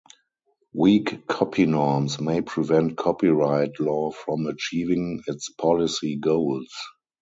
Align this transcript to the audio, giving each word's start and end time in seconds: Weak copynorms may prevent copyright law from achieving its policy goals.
Weak 0.73 1.07
copynorms 1.27 2.19
may 2.19 2.41
prevent 2.41 2.97
copyright 2.97 3.79
law 3.79 4.09
from 4.09 4.47
achieving 4.47 5.21
its 5.27 5.49
policy 5.51 6.15
goals. 6.15 6.73